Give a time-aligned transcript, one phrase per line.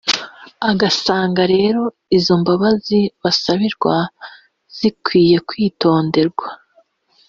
[0.71, 1.81] agasanga rero
[2.17, 3.93] izo mbabazi basabirwa
[4.77, 6.47] zikwiye kwitonderwa